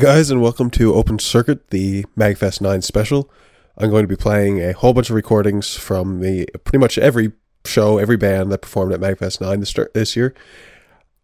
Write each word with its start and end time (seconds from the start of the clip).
guys, 0.00 0.30
and 0.30 0.40
welcome 0.40 0.70
to 0.70 0.94
Open 0.94 1.18
Circuit, 1.18 1.68
the 1.68 2.06
MagFest 2.16 2.62
9 2.62 2.80
special. 2.80 3.30
I'm 3.76 3.90
going 3.90 4.02
to 4.02 4.08
be 4.08 4.16
playing 4.16 4.58
a 4.58 4.72
whole 4.72 4.94
bunch 4.94 5.10
of 5.10 5.14
recordings 5.14 5.76
from 5.76 6.20
the 6.20 6.48
pretty 6.64 6.78
much 6.78 6.96
every 6.96 7.32
show, 7.66 7.98
every 7.98 8.16
band 8.16 8.50
that 8.50 8.62
performed 8.62 8.94
at 8.94 9.00
MagFest 9.00 9.42
9 9.42 9.60
this, 9.60 9.74
this 9.92 10.16
year. 10.16 10.34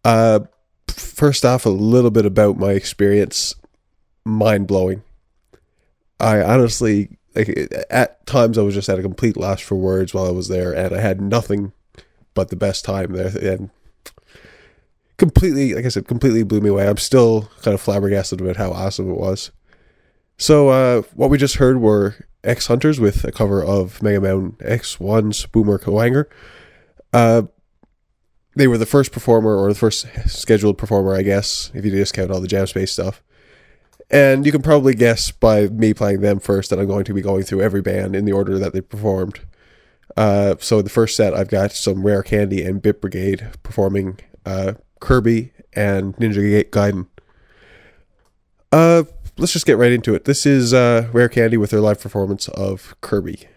Uh, 0.05 0.41
first 0.89 1.43
off, 1.43 1.65
a 1.65 1.69
little 1.69 2.11
bit 2.11 2.27
about 2.27 2.59
my 2.59 2.73
experience. 2.73 3.55
Mind 4.23 4.67
blowing. 4.67 5.01
I 6.19 6.43
honestly, 6.43 7.17
like, 7.35 7.73
at 7.89 8.27
times, 8.27 8.59
I 8.59 8.61
was 8.61 8.75
just 8.75 8.89
at 8.89 8.99
a 8.99 9.01
complete 9.01 9.37
loss 9.37 9.59
for 9.59 9.73
words 9.73 10.13
while 10.13 10.27
I 10.27 10.31
was 10.31 10.49
there, 10.49 10.71
and 10.71 10.93
I 10.93 11.01
had 11.01 11.19
nothing 11.19 11.71
but 12.35 12.49
the 12.49 12.55
best 12.55 12.85
time 12.85 13.13
there. 13.13 13.35
And 13.41 13.71
completely, 15.17 15.73
like 15.73 15.85
I 15.85 15.89
said, 15.89 16.07
completely 16.07 16.43
blew 16.43 16.61
me 16.61 16.69
away. 16.69 16.87
I'm 16.87 16.97
still 16.97 17.49
kind 17.61 17.73
of 17.73 17.81
flabbergasted 17.81 18.39
about 18.39 18.57
how 18.57 18.71
awesome 18.71 19.09
it 19.09 19.17
was. 19.17 19.51
So, 20.37 20.69
uh, 20.69 21.01
what 21.15 21.29
we 21.29 21.37
just 21.37 21.55
heard 21.55 21.79
were 21.79 22.15
X 22.43 22.67
Hunters 22.67 22.99
with 22.99 23.23
a 23.23 23.31
cover 23.31 23.63
of 23.63 24.01
Mega 24.03 24.21
Man 24.21 24.51
X1's 24.59 25.47
Boomer 25.47 25.79
Kuwanger. 25.79 26.25
Uh, 27.11 27.43
they 28.55 28.67
were 28.67 28.77
the 28.77 28.85
first 28.85 29.11
performer, 29.11 29.55
or 29.55 29.69
the 29.69 29.79
first 29.79 30.07
scheduled 30.27 30.77
performer, 30.77 31.15
I 31.15 31.23
guess, 31.23 31.71
if 31.73 31.83
you 31.83 31.91
discount 31.91 32.31
all 32.31 32.41
the 32.41 32.47
Jam 32.47 32.67
Space 32.67 32.91
stuff. 32.91 33.23
And 34.09 34.45
you 34.45 34.51
can 34.51 34.61
probably 34.61 34.93
guess 34.93 35.31
by 35.31 35.67
me 35.67 35.93
playing 35.93 36.21
them 36.21 36.39
first 36.39 36.69
that 36.69 36.79
I'm 36.79 36.87
going 36.87 37.03
to 37.05 37.13
be 37.13 37.21
going 37.21 37.43
through 37.43 37.61
every 37.61 37.81
band 37.81 38.15
in 38.15 38.25
the 38.25 38.31
order 38.31 38.57
that 38.57 38.73
they 38.73 38.81
performed. 38.81 39.41
Uh, 40.15 40.55
so, 40.59 40.81
the 40.81 40.89
first 40.89 41.15
set, 41.15 41.33
I've 41.33 41.49
got 41.49 41.71
some 41.71 42.05
Rare 42.05 42.23
Candy 42.23 42.63
and 42.63 42.81
Bit 42.81 43.01
Brigade 43.01 43.49
performing 43.63 44.19
uh, 44.45 44.73
Kirby 44.99 45.51
and 45.73 46.15
Ninja 46.17 46.63
Gaiden. 46.69 47.07
Uh, 48.71 49.03
let's 49.37 49.53
just 49.53 49.65
get 49.65 49.77
right 49.77 49.91
into 49.91 50.13
it. 50.13 50.25
This 50.25 50.45
is 50.45 50.73
uh, 50.73 51.09
Rare 51.13 51.29
Candy 51.29 51.57
with 51.57 51.69
their 51.69 51.81
live 51.81 52.01
performance 52.01 52.47
of 52.49 52.95
Kirby. 53.01 53.47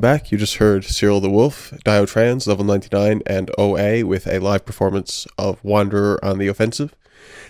Welcome 0.00 0.18
back. 0.18 0.32
You 0.32 0.38
just 0.38 0.56
heard 0.56 0.82
Cyril 0.86 1.20
the 1.20 1.28
Wolf, 1.28 1.72
Diotrans, 1.84 2.46
level 2.46 2.64
99, 2.64 3.20
and 3.26 3.50
OA 3.58 4.06
with 4.06 4.26
a 4.26 4.38
live 4.38 4.64
performance 4.64 5.26
of 5.36 5.62
Wanderer 5.62 6.18
on 6.24 6.38
the 6.38 6.48
Offensive. 6.48 6.96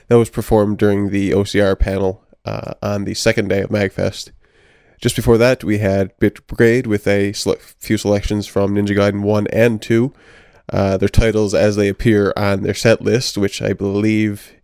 That 0.09 0.19
was 0.19 0.31
performed 0.31 0.77
during 0.77 1.11
the 1.11 1.31
OCR 1.31 1.79
panel 1.79 2.25
uh, 2.45 2.75
on 2.83 3.05
the 3.05 3.15
second 3.15 3.51
day 3.51 3.61
of 3.61 3.71
MagFest. 3.71 4.33
Just 5.01 5.15
before 5.15 5.39
that, 5.39 5.63
we 5.63 5.79
had 5.79 6.19
Bit 6.19 6.45
Brigade 6.49 6.89
with 6.89 7.07
a 7.07 7.33
few 7.33 7.97
selections 7.97 8.49
from 8.49 8.75
Ninja 8.75 8.97
Gaiden 8.97 9.23
1 9.23 9.47
and 9.53 9.81
2. 9.81 10.13
Uh, 10.73 10.97
their 10.97 11.09
titles 11.09 11.55
as 11.55 11.77
they 11.77 11.87
appear 11.87 12.33
on 12.37 12.63
their 12.63 12.75
set 12.75 13.01
list, 13.01 13.39
which 13.39 13.63
I 13.63 13.75
believe 13.75 14.55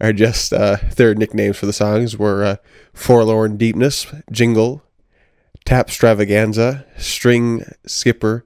are 0.00 0.12
just 0.12 0.52
uh, 0.52 0.76
their 0.94 1.12
nicknames 1.16 1.56
for 1.56 1.66
the 1.66 1.72
songs, 1.72 2.16
were 2.16 2.44
uh, 2.44 2.56
Forlorn 2.94 3.56
Deepness, 3.56 4.06
Jingle, 4.30 4.84
Tapstravaganza, 5.64 6.84
String 6.98 7.64
Skipper, 7.86 8.44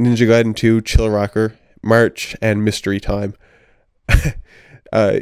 Ninja 0.00 0.26
Gaiden 0.26 0.54
2, 0.54 0.82
Chillrocker, 0.82 1.56
March, 1.82 2.36
and 2.42 2.64
Mystery 2.64 3.00
Time. 3.00 3.34
uh, 4.92 5.18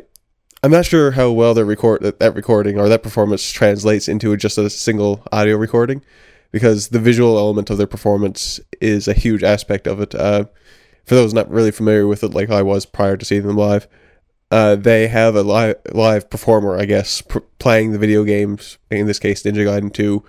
I'm 0.62 0.70
not 0.70 0.86
sure 0.86 1.12
how 1.12 1.30
well 1.30 1.54
that 1.54 1.64
record 1.64 2.02
that, 2.02 2.34
recording 2.34 2.78
or 2.78 2.88
that 2.88 3.02
performance 3.02 3.50
translates 3.50 4.08
into 4.08 4.36
just 4.36 4.58
a 4.58 4.68
single 4.68 5.22
audio 5.32 5.56
recording, 5.56 6.02
because 6.50 6.88
the 6.88 6.98
visual 6.98 7.38
element 7.38 7.70
of 7.70 7.78
their 7.78 7.86
performance 7.86 8.60
is 8.80 9.08
a 9.08 9.14
huge 9.14 9.42
aspect 9.42 9.86
of 9.86 10.00
it. 10.00 10.14
Uh, 10.14 10.44
for 11.04 11.14
those 11.14 11.32
not 11.32 11.50
really 11.50 11.70
familiar 11.70 12.06
with 12.06 12.22
it, 12.22 12.34
like 12.34 12.50
I 12.50 12.62
was 12.62 12.84
prior 12.84 13.16
to 13.16 13.24
seeing 13.24 13.46
them 13.46 13.56
live, 13.56 13.88
uh, 14.50 14.76
they 14.76 15.08
have 15.08 15.34
a 15.34 15.42
live 15.42 15.76
live 15.92 16.28
performer, 16.28 16.76
I 16.76 16.84
guess, 16.84 17.22
pr- 17.22 17.38
playing 17.58 17.92
the 17.92 17.98
video 17.98 18.24
games. 18.24 18.78
In 18.90 19.06
this 19.06 19.18
case, 19.18 19.42
Ninja 19.42 19.64
Gaiden 19.64 19.92
2 19.92 20.22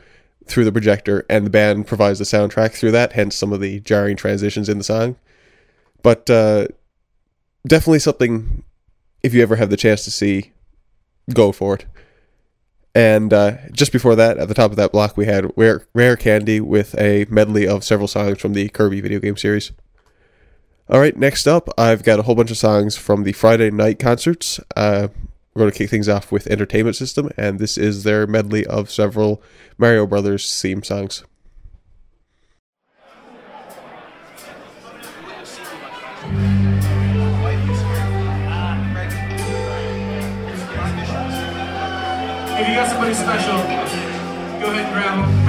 through 0.45 0.65
the 0.65 0.71
projector, 0.71 1.25
and 1.29 1.45
the 1.45 1.49
band 1.49 1.87
provides 1.87 2.19
the 2.19 2.25
soundtrack 2.25 2.71
through 2.71 2.91
that. 2.91 3.13
Hence, 3.13 3.35
some 3.35 3.53
of 3.53 3.61
the 3.61 3.79
jarring 3.79 4.15
transitions 4.15 4.69
in 4.69 4.77
the 4.77 4.83
song. 4.83 5.15
But 6.03 6.29
uh, 6.29 6.67
definitely 7.65 7.99
something. 7.99 8.63
If 9.23 9.33
you 9.33 9.43
ever 9.43 9.55
have 9.55 9.69
the 9.69 9.77
chance 9.77 10.03
to 10.05 10.11
see, 10.11 10.51
go 11.33 11.51
for 11.51 11.75
it. 11.75 11.85
And 12.93 13.31
uh, 13.33 13.57
just 13.71 13.91
before 13.91 14.15
that, 14.15 14.37
at 14.37 14.47
the 14.47 14.53
top 14.53 14.71
of 14.71 14.77
that 14.77 14.91
block, 14.91 15.15
we 15.15 15.25
had 15.25 15.51
Rare, 15.55 15.85
Rare 15.93 16.17
Candy 16.17 16.59
with 16.59 16.99
a 16.99 17.25
medley 17.29 17.67
of 17.67 17.83
several 17.83 18.07
songs 18.07 18.41
from 18.41 18.53
the 18.53 18.67
Kirby 18.69 18.99
video 18.99 19.19
game 19.19 19.37
series. 19.37 19.71
All 20.89 20.99
right, 20.99 21.15
next 21.15 21.47
up, 21.47 21.69
I've 21.77 22.03
got 22.03 22.19
a 22.19 22.23
whole 22.23 22.35
bunch 22.35 22.51
of 22.51 22.57
songs 22.57 22.97
from 22.97 23.23
the 23.23 23.31
Friday 23.31 23.71
night 23.71 23.97
concerts. 23.97 24.59
Uh, 24.75 25.07
we're 25.53 25.61
going 25.61 25.71
to 25.71 25.77
kick 25.77 25.89
things 25.89 26.07
off 26.07 26.31
with 26.31 26.47
Entertainment 26.47 26.95
System, 26.95 27.29
and 27.35 27.59
this 27.59 27.77
is 27.77 28.03
their 28.03 28.25
medley 28.25 28.65
of 28.65 28.89
several 28.89 29.43
Mario 29.77 30.05
Brothers 30.05 30.61
theme 30.61 30.81
songs. 30.83 31.23
If 42.53 42.67
you 42.67 42.75
got 42.75 42.89
somebody 42.89 43.13
special, 43.13 43.57
go 43.57 44.71
ahead 44.71 44.85
and 44.85 44.93
grab 44.93 45.17
them, 45.17 45.40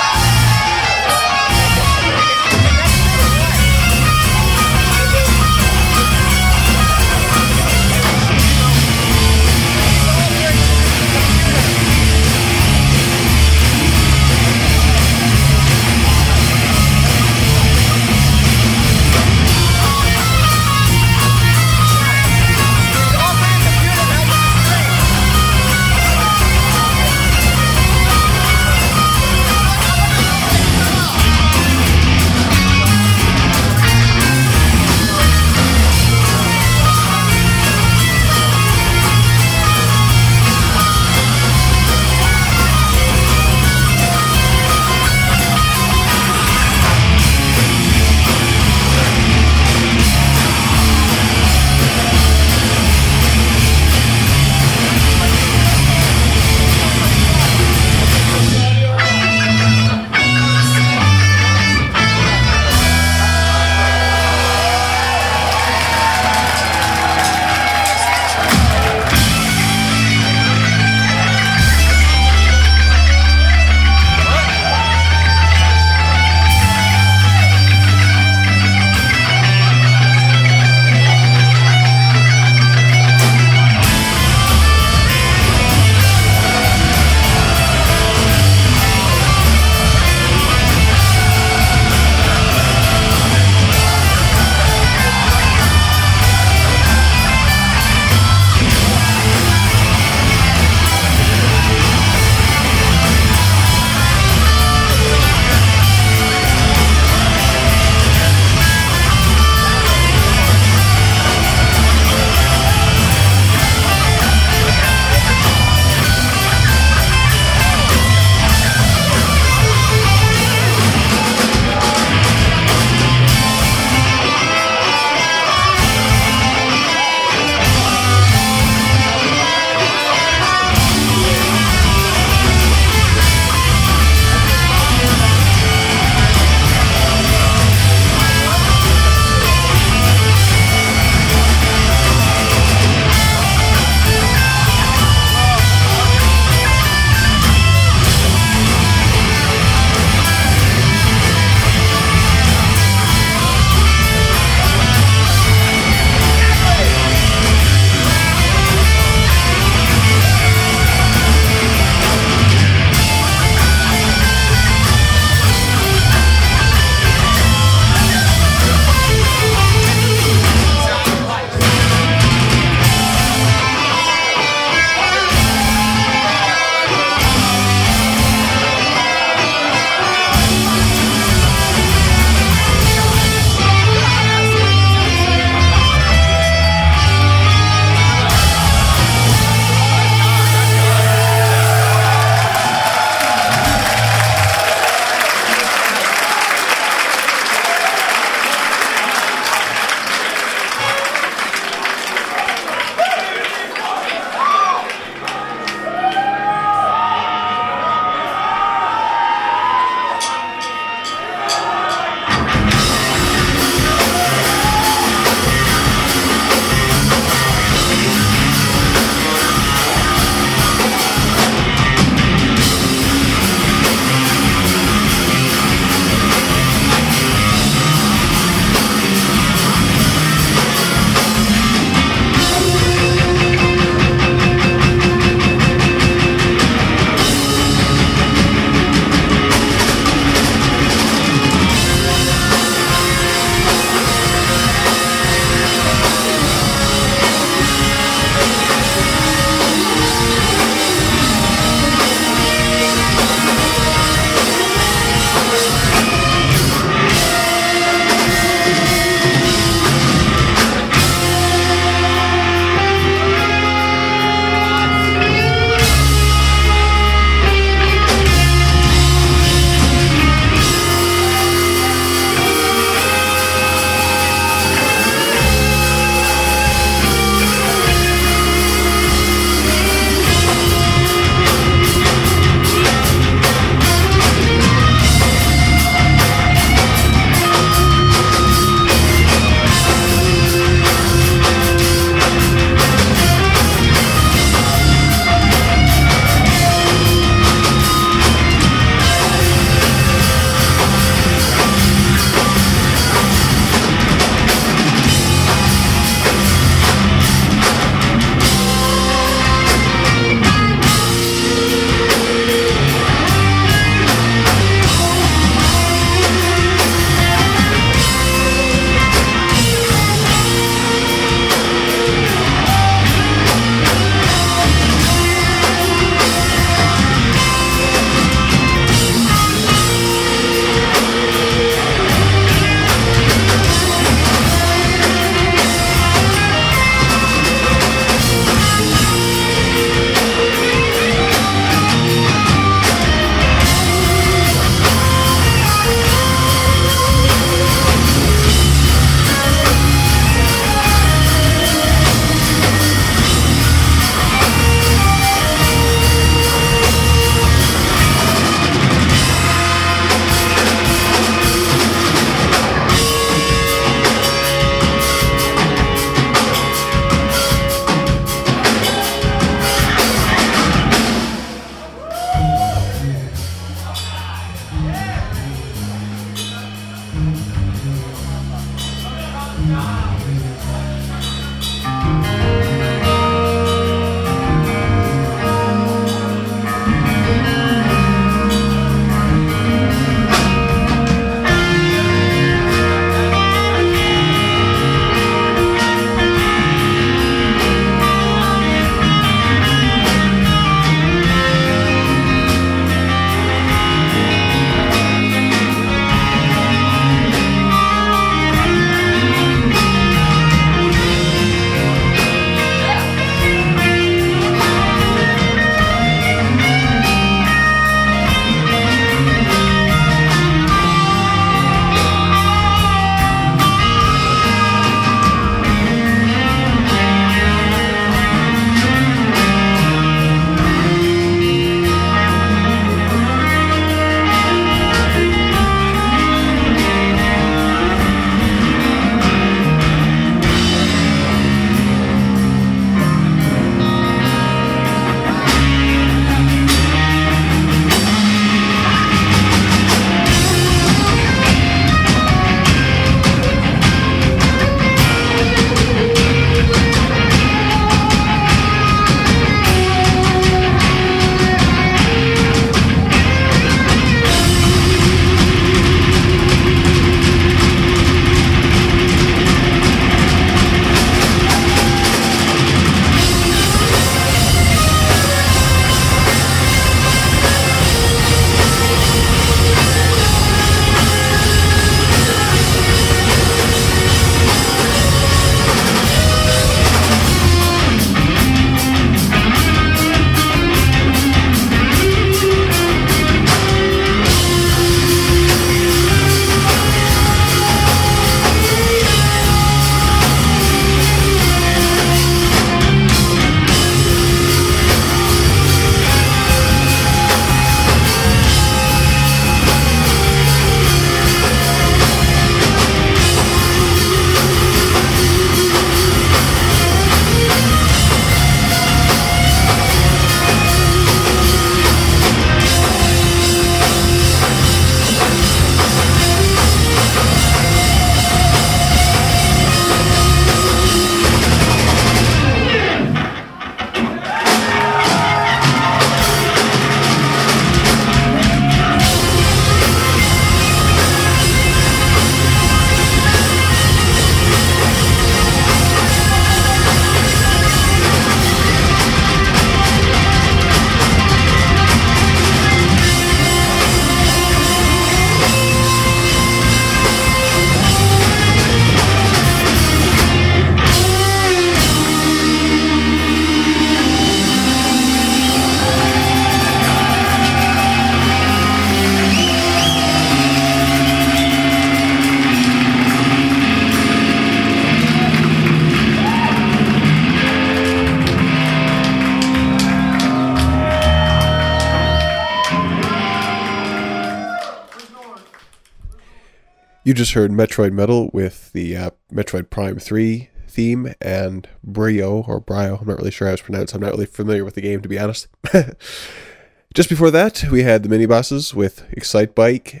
You 587.14 587.18
just 587.18 587.34
heard 587.34 587.52
Metroid 587.52 587.92
Metal 587.92 588.28
with 588.32 588.72
the 588.72 588.96
uh, 588.96 589.10
Metroid 589.32 589.70
Prime 589.70 590.00
3 590.00 590.50
theme 590.66 591.14
and 591.20 591.68
Bryyo 591.86 592.48
or 592.48 592.60
Bryyo, 592.60 593.00
I'm 593.00 593.06
not 593.06 593.18
really 593.18 593.30
sure 593.30 593.46
how 593.46 593.52
it's 593.52 593.62
pronounced. 593.62 593.94
I'm 593.94 594.00
not 594.00 594.10
really 594.10 594.26
familiar 594.26 594.64
with 594.64 594.74
the 594.74 594.80
game 594.80 595.00
to 595.00 595.08
be 595.08 595.16
honest. 595.16 595.46
just 596.92 597.08
before 597.08 597.30
that, 597.30 597.66
we 597.70 597.84
had 597.84 598.02
the 598.02 598.08
mini 598.08 598.26
bosses 598.26 598.74
with 598.74 599.08
Excitebike 599.16 600.00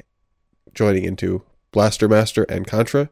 joining 0.74 1.04
into 1.04 1.44
Blaster 1.70 2.08
Master 2.08 2.46
and 2.48 2.66
Contra. 2.66 3.10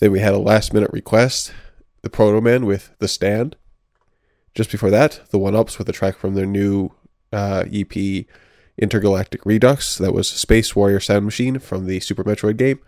Then 0.00 0.10
we 0.10 0.18
had 0.18 0.34
a 0.34 0.38
last 0.38 0.74
minute 0.74 0.90
request, 0.92 1.54
the 2.02 2.10
Protomen 2.10 2.66
with 2.66 2.96
The 2.98 3.06
Stand. 3.06 3.54
Just 4.56 4.72
before 4.72 4.90
that, 4.90 5.20
the 5.30 5.38
One 5.38 5.54
Ups 5.54 5.78
with 5.78 5.88
a 5.88 5.92
track 5.92 6.16
from 6.16 6.34
their 6.34 6.46
new 6.46 6.90
uh, 7.32 7.62
EP 7.72 8.26
Intergalactic 8.76 9.46
Redux. 9.46 9.98
That 9.98 10.12
was 10.12 10.28
Space 10.28 10.74
Warrior 10.74 10.98
Sound 10.98 11.24
Machine 11.24 11.60
from 11.60 11.86
the 11.86 12.00
Super 12.00 12.24
Metroid 12.24 12.56
game. 12.56 12.80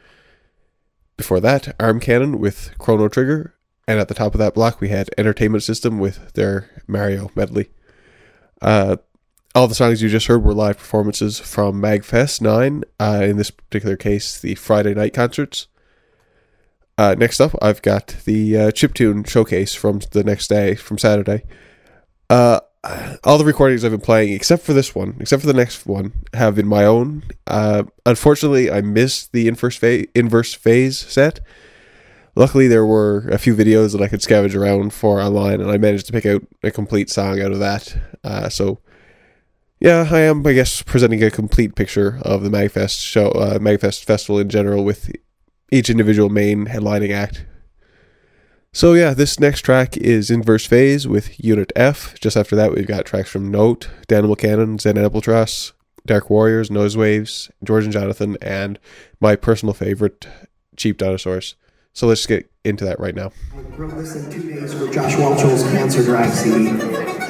Before 1.16 1.40
that, 1.40 1.74
Arm 1.80 2.00
Cannon 2.00 2.38
with 2.38 2.72
Chrono 2.78 3.08
Trigger. 3.08 3.54
And 3.88 4.00
at 4.00 4.08
the 4.08 4.14
top 4.14 4.34
of 4.34 4.38
that 4.38 4.54
block, 4.54 4.80
we 4.80 4.88
had 4.88 5.10
Entertainment 5.16 5.62
System 5.62 5.98
with 5.98 6.32
their 6.32 6.82
Mario 6.86 7.30
medley. 7.34 7.70
Uh, 8.60 8.96
all 9.54 9.68
the 9.68 9.74
songs 9.74 10.02
you 10.02 10.08
just 10.08 10.26
heard 10.26 10.42
were 10.42 10.52
live 10.52 10.76
performances 10.76 11.38
from 11.38 11.80
MagFest 11.80 12.40
9, 12.40 12.84
uh, 13.00 13.20
in 13.22 13.36
this 13.36 13.50
particular 13.50 13.96
case, 13.96 14.38
the 14.38 14.54
Friday 14.56 14.92
night 14.92 15.14
concerts. 15.14 15.68
Uh, 16.98 17.14
next 17.16 17.40
up, 17.40 17.54
I've 17.62 17.80
got 17.80 18.16
the 18.24 18.56
uh, 18.56 18.70
chiptune 18.70 19.26
showcase 19.26 19.74
from 19.74 20.00
the 20.10 20.24
next 20.24 20.48
day, 20.48 20.74
from 20.74 20.98
Saturday. 20.98 21.44
Uh, 22.28 22.60
all 23.24 23.38
the 23.38 23.44
recordings 23.44 23.84
I've 23.84 23.90
been 23.90 24.00
playing, 24.00 24.32
except 24.32 24.62
for 24.62 24.72
this 24.72 24.94
one, 24.94 25.16
except 25.20 25.40
for 25.40 25.46
the 25.46 25.54
next 25.54 25.86
one, 25.86 26.12
have 26.34 26.54
been 26.54 26.66
my 26.66 26.84
own. 26.84 27.22
Uh, 27.46 27.84
unfortunately, 28.04 28.70
I 28.70 28.80
missed 28.80 29.32
the 29.32 29.48
inverse 29.48 29.76
phase, 29.76 30.06
inverse 30.14 30.54
phase 30.54 30.98
set. 30.98 31.40
Luckily, 32.34 32.68
there 32.68 32.84
were 32.84 33.28
a 33.30 33.38
few 33.38 33.54
videos 33.54 33.92
that 33.92 34.02
I 34.02 34.08
could 34.08 34.20
scavenge 34.20 34.54
around 34.54 34.92
for 34.92 35.20
online, 35.20 35.60
and 35.60 35.70
I 35.70 35.78
managed 35.78 36.06
to 36.06 36.12
pick 36.12 36.26
out 36.26 36.46
a 36.62 36.70
complete 36.70 37.08
song 37.08 37.40
out 37.40 37.52
of 37.52 37.60
that. 37.60 37.96
Uh, 38.22 38.48
so, 38.48 38.78
yeah, 39.80 40.08
I 40.10 40.20
am, 40.20 40.46
I 40.46 40.52
guess, 40.52 40.82
presenting 40.82 41.22
a 41.22 41.30
complete 41.30 41.74
picture 41.74 42.18
of 42.22 42.42
the 42.42 42.50
Magfest 42.50 43.00
show, 43.00 43.30
uh, 43.30 43.58
Magfest 43.58 44.04
festival 44.04 44.38
in 44.38 44.48
general, 44.50 44.84
with 44.84 45.10
each 45.72 45.88
individual 45.88 46.28
main 46.28 46.66
headlining 46.66 47.12
act. 47.12 47.46
So 48.76 48.92
yeah, 48.92 49.14
this 49.14 49.40
next 49.40 49.62
track 49.62 49.96
is 49.96 50.30
Inverse 50.30 50.66
Phase 50.66 51.08
with 51.08 51.42
Unit 51.42 51.72
F. 51.74 52.14
Just 52.20 52.36
after 52.36 52.54
that, 52.56 52.74
we've 52.74 52.86
got 52.86 53.06
tracks 53.06 53.30
from 53.30 53.50
Note, 53.50 53.88
Danimal 54.06 54.36
Cannon, 54.36 54.78
Zen 54.78 54.98
Albatross, 54.98 55.72
Dark 56.04 56.28
Warriors, 56.28 56.70
Noise 56.70 56.94
Waves, 56.94 57.50
George 57.64 57.84
and 57.84 57.92
Jonathan, 57.94 58.36
and 58.42 58.78
my 59.18 59.34
personal 59.34 59.72
favorite, 59.72 60.28
Cheap 60.76 60.98
Dinosaurs. 60.98 61.54
So 61.94 62.06
let's 62.06 62.26
get 62.26 62.50
into 62.66 62.84
that 62.84 63.00
right 63.00 63.14
now. 63.14 63.32
Wrote 63.78 63.96
this 63.96 64.14
in 64.14 64.30
two 64.30 64.46
days 64.46 64.74
for 64.74 64.92
Josh 64.92 65.14
Walchell's 65.14 65.62
Cancer 65.62 66.04
Drive 66.04 66.34
CD. 66.34 67.25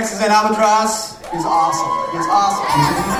Next 0.00 0.12
is 0.14 0.18
Zen 0.20 0.30
Albatross. 0.30 1.20
He's 1.30 1.44
awesome. 1.44 2.16
He's 2.16 2.26
awesome. 2.26 3.19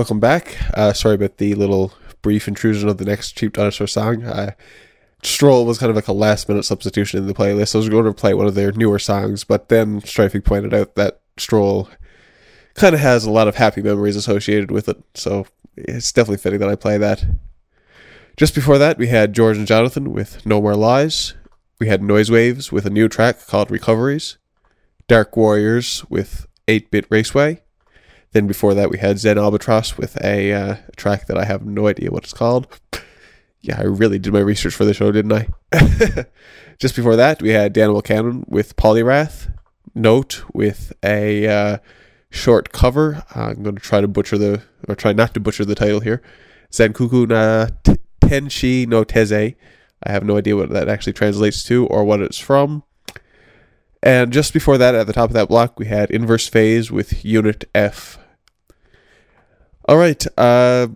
Welcome 0.00 0.18
back. 0.18 0.56
Uh, 0.72 0.94
sorry 0.94 1.16
about 1.16 1.36
the 1.36 1.54
little 1.54 1.92
brief 2.22 2.48
intrusion 2.48 2.88
of 2.88 2.96
the 2.96 3.04
next 3.04 3.36
Cheap 3.36 3.52
Dinosaur 3.52 3.86
song. 3.86 4.24
Uh, 4.24 4.52
Stroll 5.22 5.66
was 5.66 5.76
kind 5.76 5.90
of 5.90 5.94
like 5.94 6.08
a 6.08 6.14
last 6.14 6.48
minute 6.48 6.64
substitution 6.64 7.18
in 7.18 7.26
the 7.26 7.34
playlist. 7.34 7.74
I 7.74 7.78
was 7.78 7.90
going 7.90 8.06
to 8.06 8.14
play 8.14 8.32
one 8.32 8.46
of 8.46 8.54
their 8.54 8.72
newer 8.72 8.98
songs, 8.98 9.44
but 9.44 9.68
then 9.68 10.00
Strifing 10.00 10.42
pointed 10.42 10.72
out 10.72 10.94
that 10.94 11.20
Stroll 11.36 11.90
kind 12.72 12.94
of 12.94 13.02
has 13.02 13.26
a 13.26 13.30
lot 13.30 13.46
of 13.46 13.56
happy 13.56 13.82
memories 13.82 14.16
associated 14.16 14.70
with 14.70 14.88
it, 14.88 14.96
so 15.12 15.46
it's 15.76 16.12
definitely 16.12 16.38
fitting 16.38 16.60
that 16.60 16.70
I 16.70 16.76
play 16.76 16.96
that. 16.96 17.22
Just 18.38 18.54
before 18.54 18.78
that, 18.78 18.96
we 18.96 19.08
had 19.08 19.34
George 19.34 19.58
and 19.58 19.66
Jonathan 19.66 20.14
with 20.14 20.46
No 20.46 20.62
More 20.62 20.76
Lies. 20.76 21.34
We 21.78 21.88
had 21.88 22.02
Noise 22.02 22.30
Waves 22.30 22.72
with 22.72 22.86
a 22.86 22.90
new 22.90 23.06
track 23.06 23.46
called 23.46 23.70
Recoveries. 23.70 24.38
Dark 25.08 25.36
Warriors 25.36 26.06
with 26.08 26.46
8 26.68 26.90
Bit 26.90 27.04
Raceway. 27.10 27.60
Then 28.32 28.46
before 28.46 28.74
that, 28.74 28.90
we 28.90 28.98
had 28.98 29.18
Zen 29.18 29.38
Albatross 29.38 29.98
with 29.98 30.22
a 30.22 30.52
uh, 30.52 30.76
track 30.96 31.26
that 31.26 31.36
I 31.36 31.44
have 31.44 31.66
no 31.66 31.88
idea 31.88 32.10
what 32.10 32.24
it's 32.24 32.32
called. 32.32 32.68
Yeah, 33.60 33.78
I 33.78 33.84
really 33.84 34.18
did 34.18 34.32
my 34.32 34.40
research 34.40 34.74
for 34.74 34.84
the 34.84 34.94
show, 34.94 35.12
didn't 35.12 35.32
I? 35.32 35.48
Just 36.78 36.96
before 36.96 37.16
that, 37.16 37.42
we 37.42 37.50
had 37.50 37.74
Danimal 37.74 38.04
Cannon 38.04 38.44
with 38.48 38.76
Polyrath. 38.76 39.52
Note 39.94 40.44
with 40.54 40.92
a 41.04 41.46
uh, 41.46 41.78
short 42.30 42.72
cover. 42.72 43.24
I'm 43.34 43.62
going 43.62 43.74
to 43.74 43.82
try 43.82 44.00
to 44.00 44.08
butcher 44.08 44.38
the, 44.38 44.62
or 44.88 44.94
try 44.94 45.12
not 45.12 45.34
to 45.34 45.40
butcher 45.40 45.64
the 45.64 45.74
title 45.74 46.00
here. 46.00 46.22
Zenkuku 46.70 47.28
na 47.28 47.96
Tenshi 48.22 48.86
no 48.86 49.04
Teze. 49.04 49.56
I 50.02 50.12
have 50.12 50.24
no 50.24 50.38
idea 50.38 50.56
what 50.56 50.70
that 50.70 50.88
actually 50.88 51.12
translates 51.12 51.62
to 51.64 51.86
or 51.88 52.04
what 52.04 52.20
it's 52.20 52.38
from. 52.38 52.84
And 54.02 54.32
just 54.32 54.52
before 54.54 54.78
that, 54.78 54.94
at 54.94 55.06
the 55.06 55.12
top 55.12 55.30
of 55.30 55.34
that 55.34 55.48
block, 55.48 55.78
we 55.78 55.86
had 55.86 56.10
Inverse 56.10 56.48
Phase 56.48 56.90
with 56.90 57.24
Unit 57.24 57.68
F. 57.74 58.18
All 59.86 59.96
right, 59.96 60.24
uh, 60.38 60.88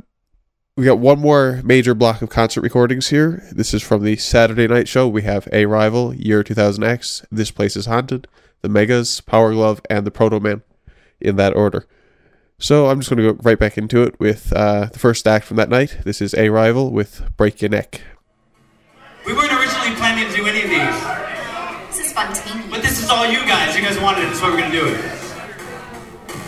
we 0.76 0.84
got 0.84 0.98
one 0.98 1.18
more 1.20 1.60
major 1.64 1.94
block 1.94 2.22
of 2.22 2.30
concert 2.30 2.62
recordings 2.62 3.08
here. 3.08 3.46
This 3.52 3.74
is 3.74 3.82
from 3.82 4.02
the 4.04 4.16
Saturday 4.16 4.66
night 4.66 4.88
show. 4.88 5.06
We 5.06 5.22
have 5.22 5.48
A 5.52 5.66
Rival, 5.66 6.14
Year 6.14 6.42
2000X, 6.42 7.24
This 7.30 7.50
Place 7.50 7.76
is 7.76 7.86
Haunted, 7.86 8.26
The 8.62 8.68
Megas, 8.68 9.20
Power 9.20 9.52
Glove, 9.52 9.80
and 9.90 10.06
The 10.06 10.10
Protomen 10.10 10.62
in 11.20 11.36
that 11.36 11.54
order. 11.54 11.86
So 12.58 12.86
I'm 12.88 13.00
just 13.00 13.10
going 13.10 13.22
to 13.22 13.32
go 13.34 13.40
right 13.42 13.58
back 13.58 13.76
into 13.76 14.02
it 14.04 14.18
with 14.18 14.52
uh, 14.52 14.86
the 14.86 14.98
first 14.98 15.26
act 15.26 15.44
from 15.44 15.56
that 15.58 15.68
night. 15.68 15.98
This 16.04 16.22
is 16.22 16.34
A 16.34 16.48
Rival 16.48 16.90
with 16.90 17.36
Break 17.36 17.60
Your 17.60 17.68
Neck. 17.68 18.00
We 19.26 19.34
weren't 19.34 19.52
originally 19.52 19.94
planning 19.96 20.30
to 20.30 20.36
do 20.36 20.46
any 20.46 20.62
of 20.62 20.70
these, 20.70 21.96
This 21.96 22.06
is 22.06 22.10
spontaneous. 22.10 22.63
but 22.63 22.63
this 22.94 23.02
is 23.02 23.10
all 23.10 23.26
you 23.26 23.40
guys. 23.40 23.74
You 23.74 23.82
guys 23.82 23.98
wanted 23.98 24.22
it, 24.22 24.26
that's 24.28 24.40
why 24.40 24.50
we're 24.50 24.58
gonna 24.58 24.70
do 24.70 24.86
it. 24.86 25.00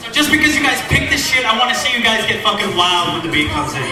So 0.01 0.13
just 0.13 0.31
because 0.31 0.55
you 0.55 0.63
guys 0.63 0.81
picked 0.83 1.11
this 1.11 1.29
shit, 1.29 1.45
I 1.45 1.59
want 1.59 1.75
to 1.75 1.77
see 1.77 1.93
you 1.93 2.05
guys 2.05 2.25
get 2.29 2.41
fucking 2.45 2.77
wild 2.77 3.15
when 3.15 3.27
the 3.27 3.33
beat 3.33 3.51
comes 3.51 3.75
in. 3.75 3.83
Move 3.83 3.91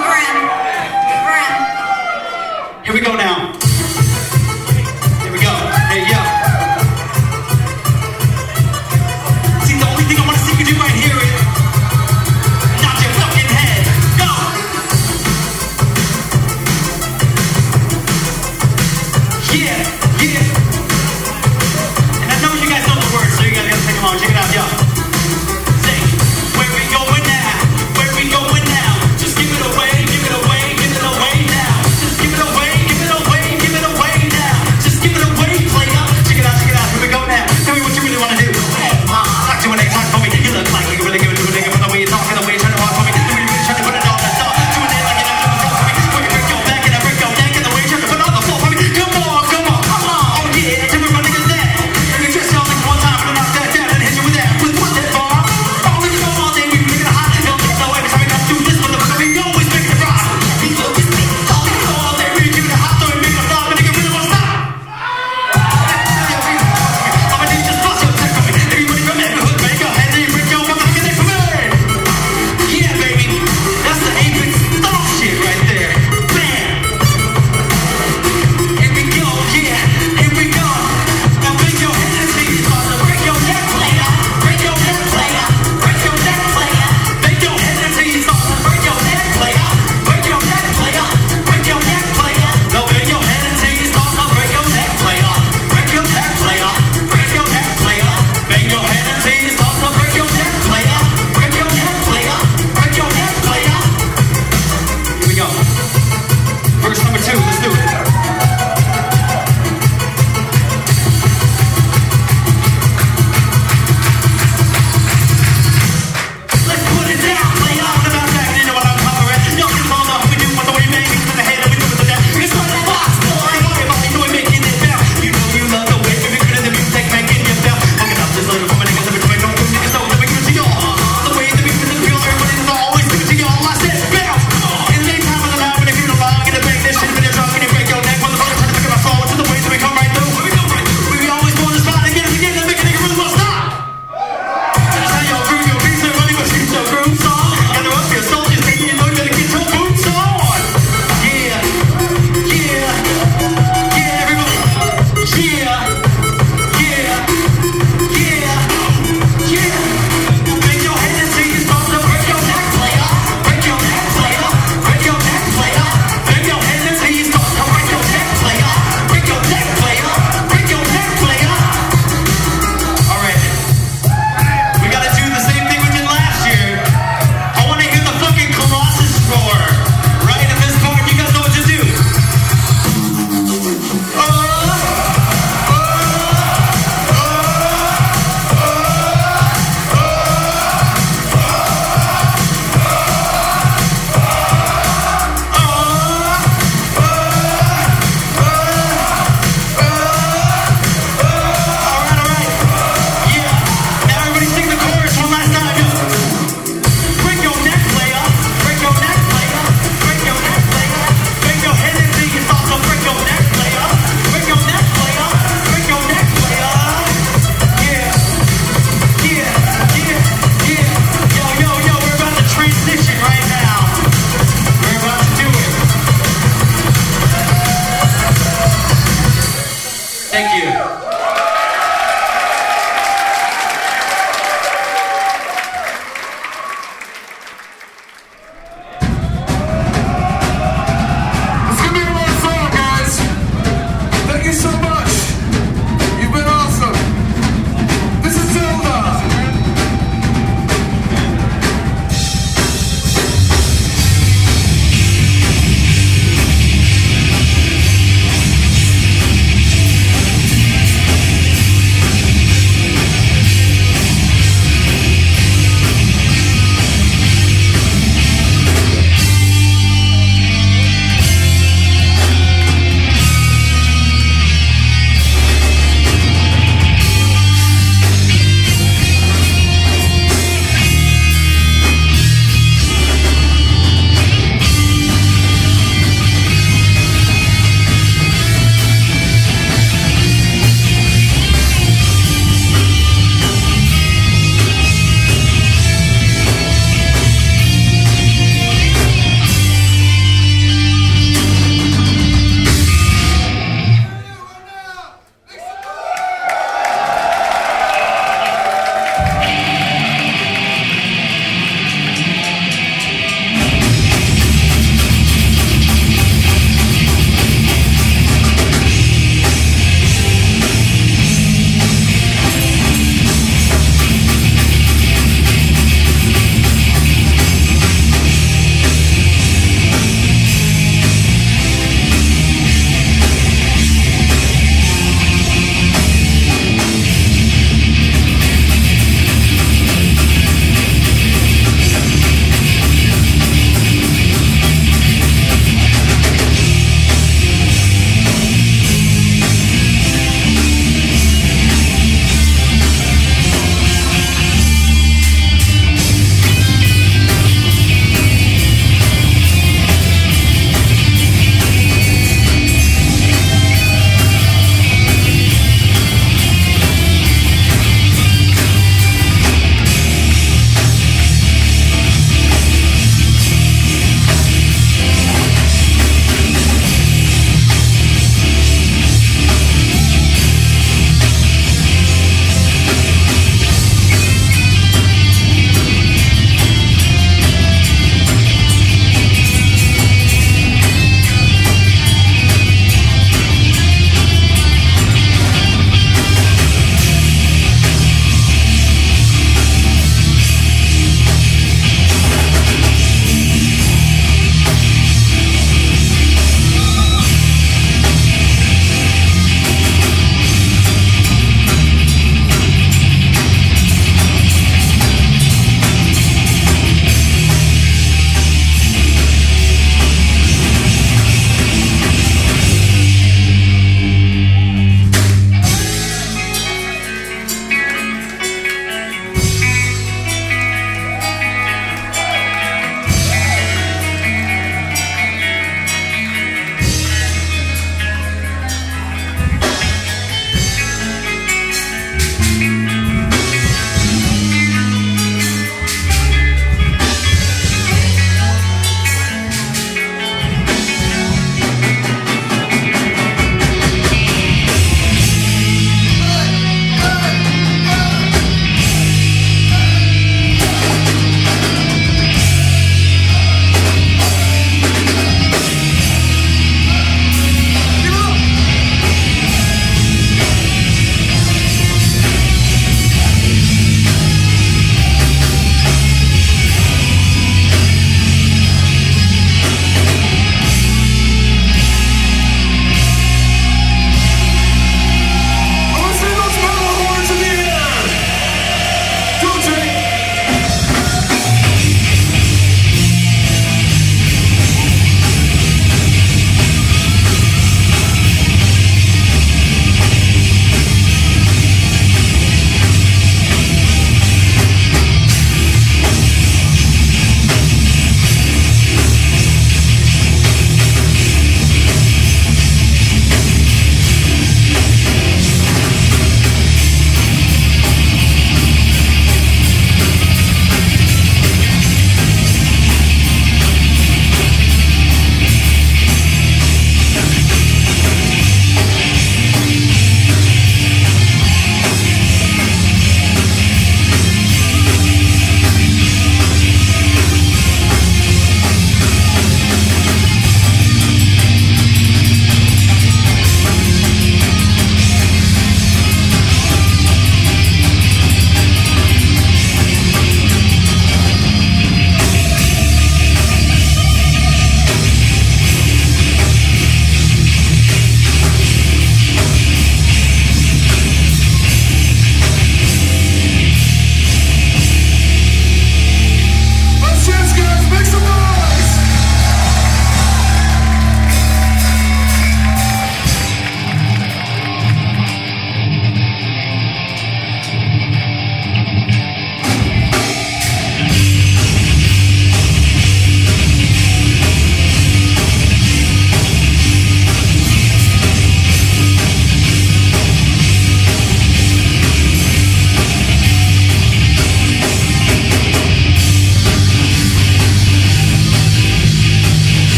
around. 0.00 0.40
Move 0.40 1.26
around. 1.28 2.84
Here 2.86 2.94
we 2.94 3.00
go 3.00 3.14
now. 3.14 3.65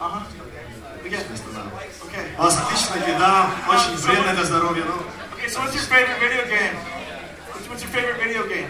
Uh-huh. 0.00 0.24
Again. 1.04 1.22
Okay. 2.06 2.26
Отличная 2.38 3.14
еда, 3.14 3.50
очень 3.68 3.96
вредно 3.96 4.32
для 4.34 4.44
здоровья. 4.44 4.84
Ну, 4.84 4.94
Okay, 5.36 5.48
so 5.48 5.60
what's 5.60 5.74
your 5.74 5.82
favorite 5.84 6.18
video 6.18 6.44
game? 6.46 6.74
What's, 7.52 7.68
what's 7.68 7.82
your 7.82 7.90
favorite 7.90 8.18
video 8.22 8.46
game? 8.48 8.68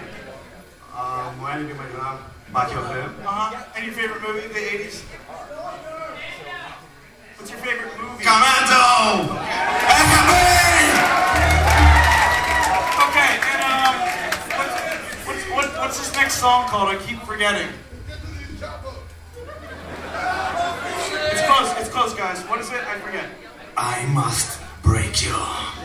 а, 0.94 1.32
моя 1.40 1.56
любимая 1.58 1.88
игра 1.88 2.18
Battlefield. 2.52 3.12
Uh-huh. 3.24 3.56
And 3.76 3.84
your 3.86 3.94
favorite 3.94 4.20
movie 4.20 4.44
of 4.44 4.52
the 4.52 4.60
80s? 4.60 5.02
What's 7.38 7.50
your 7.50 7.60
favorite 7.60 7.96
movie? 7.98 8.24
Commando! 8.24 9.32
Okay, 13.08 13.30
and 13.52 13.60
um, 13.64 13.94
what's, 14.58 14.76
what's, 15.26 15.44
what, 15.50 15.66
what's 15.80 15.98
this 15.98 16.12
next 16.14 16.34
song 16.34 16.68
called? 16.68 16.88
I 16.88 16.96
keep 16.96 17.20
forgetting. 17.22 17.68
Close, 22.07 22.17
guys. 22.17 22.41
What 22.49 22.59
is 22.59 22.71
it? 22.71 22.83
I 22.87 22.99
forget. 22.99 23.25
I 23.75 24.05
must 24.13 24.61
break 24.81 25.25
you. 25.25 25.76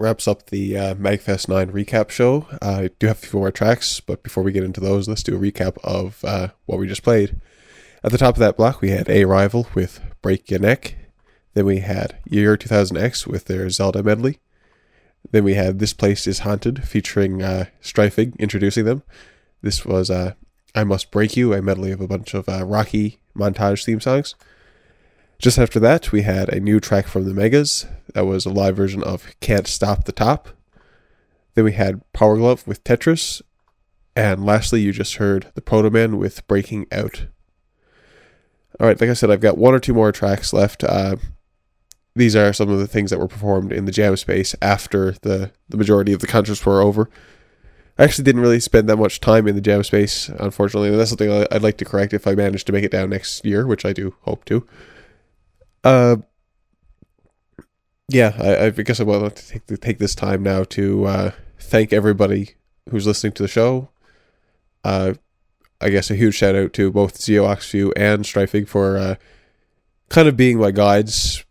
Wraps 0.00 0.26
up 0.26 0.46
the 0.46 0.76
uh, 0.76 0.94
Magfest 0.94 1.48
9 1.48 1.70
recap 1.72 2.10
show. 2.10 2.46
Uh, 2.62 2.84
I 2.84 2.90
do 2.98 3.06
have 3.06 3.22
a 3.22 3.26
few 3.26 3.38
more 3.38 3.52
tracks, 3.52 4.00
but 4.00 4.22
before 4.22 4.42
we 4.42 4.50
get 4.50 4.64
into 4.64 4.80
those, 4.80 5.06
let's 5.06 5.22
do 5.22 5.36
a 5.36 5.38
recap 5.38 5.76
of 5.84 6.24
uh, 6.24 6.48
what 6.64 6.78
we 6.78 6.88
just 6.88 7.02
played. 7.02 7.36
At 8.02 8.10
the 8.10 8.18
top 8.18 8.34
of 8.34 8.40
that 8.40 8.56
block, 8.56 8.80
we 8.80 8.90
had 8.90 9.10
A 9.10 9.26
Rival 9.26 9.68
with 9.74 10.00
Break 10.22 10.50
Your 10.50 10.60
Neck. 10.60 10.96
Then 11.52 11.66
we 11.66 11.80
had 11.80 12.16
Year 12.24 12.56
2000X 12.56 13.26
with 13.26 13.44
their 13.44 13.68
Zelda 13.68 14.02
medley. 14.02 14.40
Then 15.30 15.44
we 15.44 15.54
had 15.54 15.78
This 15.78 15.92
Place 15.92 16.26
is 16.26 16.40
Haunted 16.40 16.88
featuring 16.88 17.42
uh, 17.42 17.66
introducing 18.38 18.86
them. 18.86 19.02
This 19.60 19.84
was 19.84 20.08
uh, 20.08 20.32
I 20.74 20.84
Must 20.84 21.10
Break 21.10 21.36
You, 21.36 21.52
a 21.52 21.60
medley 21.60 21.92
of 21.92 22.00
a 22.00 22.08
bunch 22.08 22.32
of 22.32 22.48
uh, 22.48 22.64
Rocky 22.64 23.20
montage 23.36 23.84
theme 23.84 24.00
songs. 24.00 24.34
Just 25.40 25.58
after 25.58 25.80
that, 25.80 26.12
we 26.12 26.20
had 26.20 26.50
a 26.50 26.60
new 26.60 26.80
track 26.80 27.06
from 27.06 27.24
the 27.24 27.32
Megas. 27.32 27.86
That 28.12 28.26
was 28.26 28.44
a 28.44 28.50
live 28.50 28.76
version 28.76 29.02
of 29.02 29.34
Can't 29.40 29.66
Stop 29.66 30.04
the 30.04 30.12
Top. 30.12 30.50
Then 31.54 31.64
we 31.64 31.72
had 31.72 32.02
Powerglove 32.12 32.66
with 32.66 32.84
Tetris. 32.84 33.40
And 34.14 34.44
lastly, 34.44 34.82
you 34.82 34.92
just 34.92 35.14
heard 35.16 35.50
the 35.54 35.62
Protomen 35.62 36.18
with 36.18 36.46
Breaking 36.46 36.86
Out. 36.92 37.24
All 38.78 38.86
right, 38.86 39.00
like 39.00 39.08
I 39.08 39.14
said, 39.14 39.30
I've 39.30 39.40
got 39.40 39.56
one 39.56 39.72
or 39.72 39.78
two 39.78 39.94
more 39.94 40.12
tracks 40.12 40.52
left. 40.52 40.84
Uh, 40.84 41.16
these 42.14 42.36
are 42.36 42.52
some 42.52 42.68
of 42.68 42.78
the 42.78 42.86
things 42.86 43.10
that 43.10 43.18
were 43.18 43.26
performed 43.26 43.72
in 43.72 43.86
the 43.86 43.92
jam 43.92 44.16
space 44.16 44.54
after 44.60 45.12
the, 45.22 45.52
the 45.70 45.78
majority 45.78 46.12
of 46.12 46.20
the 46.20 46.26
concerts 46.26 46.66
were 46.66 46.82
over. 46.82 47.08
I 47.98 48.04
actually 48.04 48.24
didn't 48.24 48.42
really 48.42 48.60
spend 48.60 48.90
that 48.90 48.96
much 48.98 49.20
time 49.20 49.48
in 49.48 49.54
the 49.54 49.62
jam 49.62 49.84
space, 49.84 50.28
unfortunately. 50.28 50.90
And 50.90 51.00
that's 51.00 51.10
something 51.10 51.46
I'd 51.50 51.62
like 51.62 51.78
to 51.78 51.86
correct 51.86 52.12
if 52.12 52.26
I 52.26 52.34
manage 52.34 52.64
to 52.66 52.72
make 52.72 52.84
it 52.84 52.92
down 52.92 53.08
next 53.08 53.42
year, 53.46 53.66
which 53.66 53.86
I 53.86 53.94
do 53.94 54.14
hope 54.22 54.44
to. 54.44 54.66
Uh, 55.84 56.16
yeah, 58.08 58.34
I, 58.38 58.66
I 58.66 58.70
guess 58.70 59.00
I 59.00 59.04
want 59.04 59.36
to 59.36 59.48
take, 59.48 59.66
to 59.66 59.76
take 59.76 59.98
this 59.98 60.14
time 60.14 60.42
now 60.42 60.64
to 60.64 61.04
uh, 61.06 61.30
thank 61.58 61.92
everybody 61.92 62.54
who's 62.90 63.06
listening 63.06 63.32
to 63.34 63.42
the 63.42 63.48
show. 63.48 63.88
Uh, 64.82 65.14
I 65.80 65.90
guess 65.90 66.10
a 66.10 66.16
huge 66.16 66.34
shout 66.34 66.54
out 66.54 66.72
to 66.74 66.90
both 66.90 67.20
Zio 67.20 67.46
Oxview 67.46 67.92
and 67.96 68.24
Strifing 68.24 68.68
for 68.68 68.98
uh, 68.98 69.14
kind 70.08 70.28
of 70.28 70.36
being 70.36 70.58
my 70.58 70.70
guides 70.70 71.44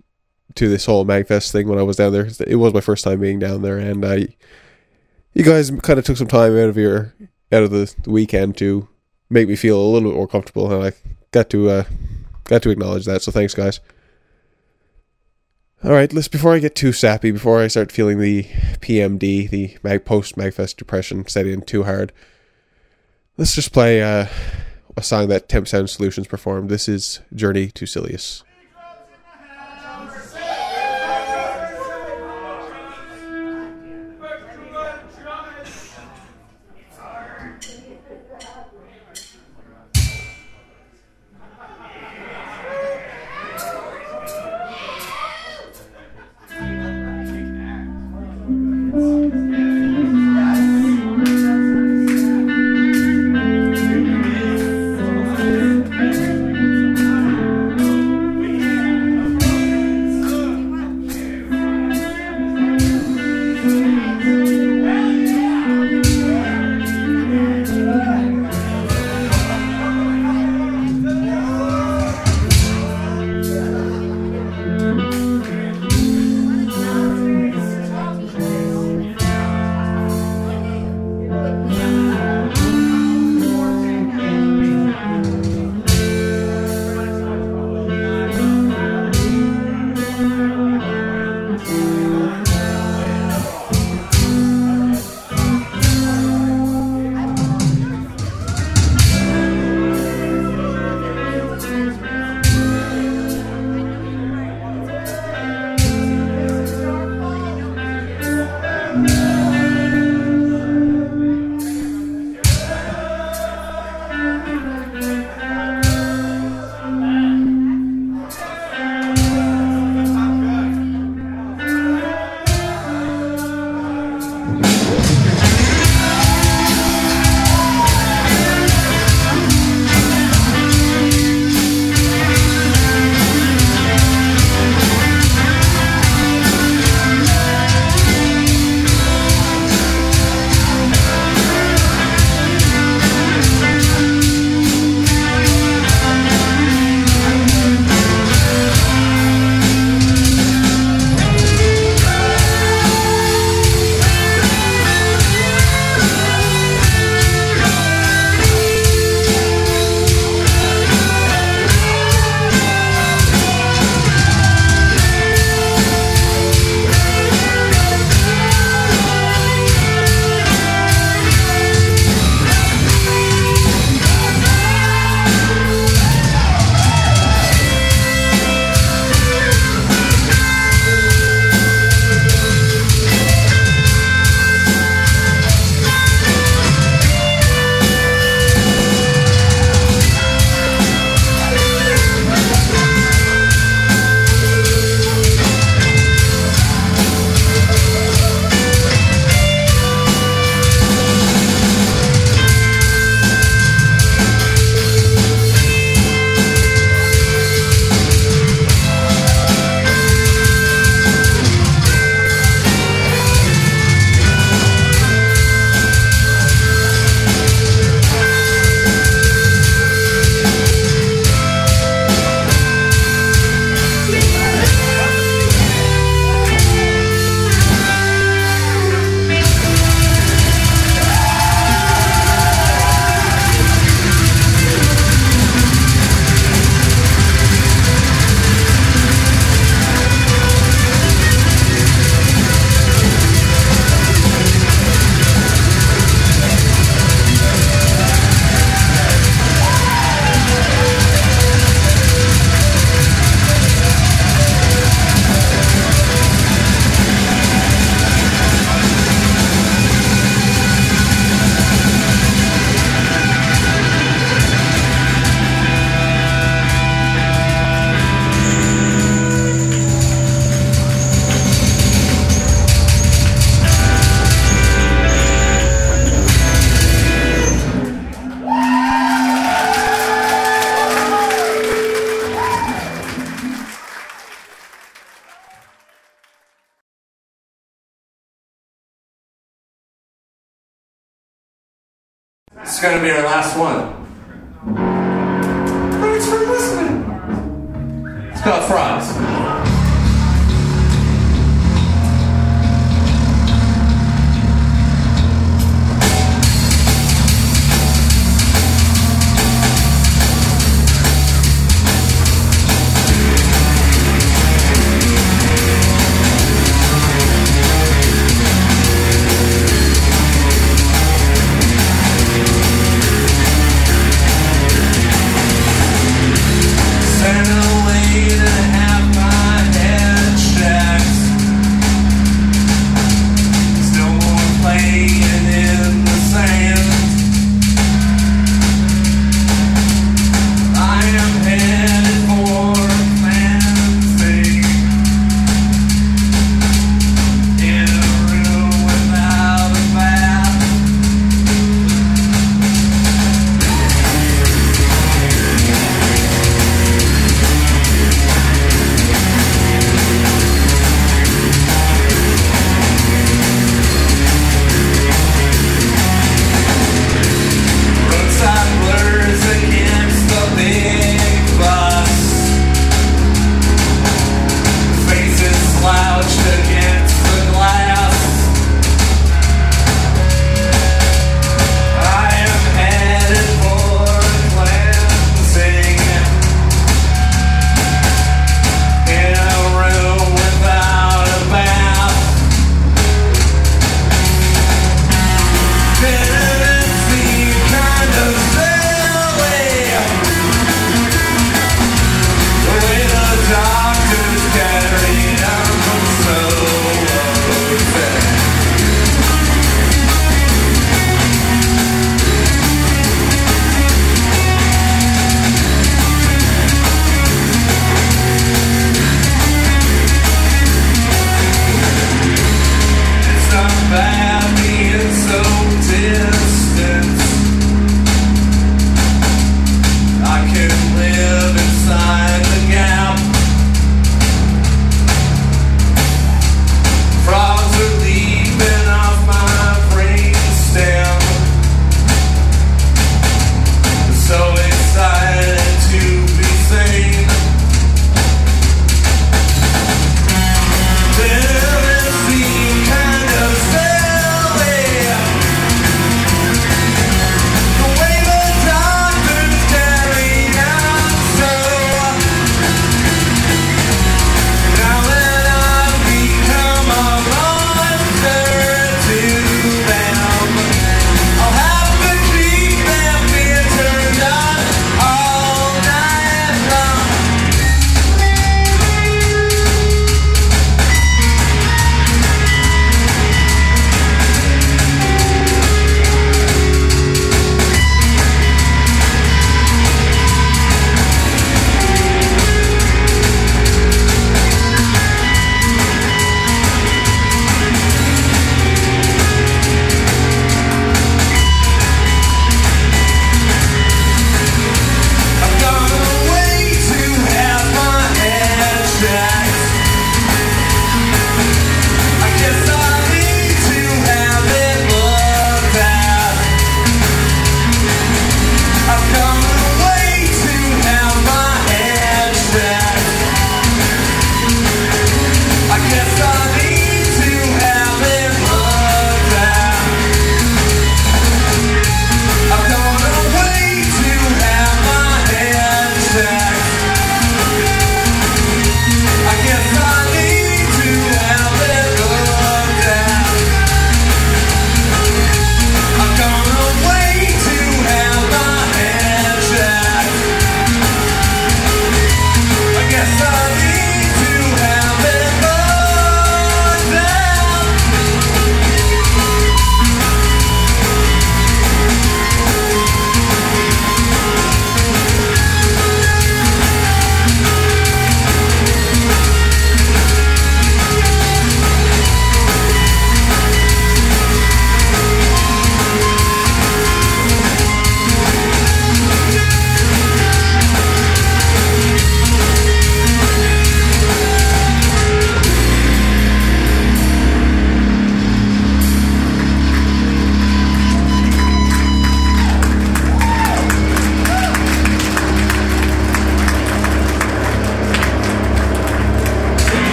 to 0.56 0.68
this 0.68 0.86
whole 0.86 1.06
Magfest 1.06 1.52
thing 1.52 1.68
when 1.68 1.80
I 1.80 1.84
was 1.84 1.98
down 1.98 2.12
there. 2.12 2.28
It 2.46 2.58
was 2.58 2.74
my 2.74 2.82
first 2.82 3.04
time 3.04 3.22
being 3.22 3.40
down 3.40 3.62
there, 3.62 3.78
and 3.78 4.06
I, 4.06 4.28
you 5.34 5.44
guys 5.44 5.72
kind 5.82 5.98
of 5.98 6.06
took 6.06 6.18
some 6.18 6.28
time 6.28 6.58
out 6.58 6.70
of 6.70 6.78
your 6.78 7.14
out 7.52 7.64
of 7.64 7.72
the, 7.72 7.94
the 8.04 8.12
weekend 8.12 8.58
to 8.58 8.88
make 9.30 9.48
me 9.48 9.56
feel 9.56 9.80
a 9.80 9.88
little 9.88 10.10
bit 10.10 10.16
more 10.16 10.28
comfortable, 10.28 10.72
and 10.72 10.84
I 10.84 10.92
got 11.32 11.50
to 11.52 11.70
uh, 11.70 11.84
got 12.44 12.62
to 12.64 12.70
acknowledge 12.70 13.06
that. 13.06 13.22
So 13.22 13.32
thanks, 13.32 13.54
guys. 13.54 13.80
All 15.82 15.92
right, 15.92 16.12
let's 16.12 16.28
before 16.28 16.54
I 16.54 16.60
get 16.60 16.76
too 16.76 16.92
sappy, 16.92 17.32
before 17.32 17.62
I 17.62 17.68
start 17.68 17.90
feeling 17.90 18.20
the 18.20 18.44
PMD, 18.82 19.50
the 19.50 19.78
mag 19.82 20.04
post 20.04 20.36
Magfest 20.36 20.76
depression 20.76 21.26
set 21.28 21.48
in 21.48 21.62
too 21.62 21.84
hard, 21.84 22.12
let's 23.38 23.56
just 23.56 23.72
play 23.72 24.04
uh, 24.04 24.28
a 24.98 25.02
song 25.02 25.30
that 25.30 25.48
Temp 25.48 25.70
Sound 25.70 25.90
Solutions 25.90 26.28
performed. 26.28 26.70
This 26.70 26.90
is 26.90 27.22
Journey 27.34 27.68
to 27.72 27.86
Silius. 27.86 28.44
We 49.00 49.49